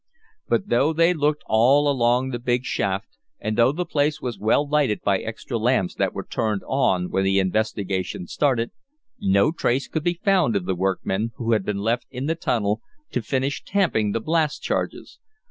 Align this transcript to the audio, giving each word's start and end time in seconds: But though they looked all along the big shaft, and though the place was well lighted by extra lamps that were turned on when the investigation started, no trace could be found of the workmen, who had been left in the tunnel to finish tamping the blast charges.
But 0.49 0.69
though 0.69 0.93
they 0.93 1.13
looked 1.13 1.43
all 1.45 1.87
along 1.87 2.29
the 2.31 2.39
big 2.39 2.63
shaft, 2.63 3.07
and 3.39 3.55
though 3.55 3.71
the 3.71 3.85
place 3.85 4.19
was 4.19 4.39
well 4.39 4.67
lighted 4.67 5.01
by 5.03 5.19
extra 5.19 5.59
lamps 5.59 5.93
that 5.93 6.11
were 6.11 6.23
turned 6.23 6.63
on 6.65 7.11
when 7.11 7.23
the 7.23 7.37
investigation 7.37 8.25
started, 8.25 8.71
no 9.19 9.51
trace 9.51 9.87
could 9.87 10.03
be 10.03 10.19
found 10.25 10.55
of 10.55 10.65
the 10.65 10.73
workmen, 10.73 11.33
who 11.35 11.51
had 11.51 11.63
been 11.63 11.77
left 11.83 12.07
in 12.09 12.25
the 12.25 12.33
tunnel 12.33 12.81
to 13.11 13.21
finish 13.21 13.63
tamping 13.63 14.11
the 14.11 14.19
blast 14.19 14.63
charges. 14.63 15.19